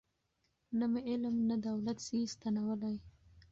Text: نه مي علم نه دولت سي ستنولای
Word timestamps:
نه 0.77 0.85
مي 0.91 0.99
علم 1.09 1.35
نه 1.49 1.55
دولت 1.67 1.97
سي 2.07 2.17
ستنولای 2.33 2.97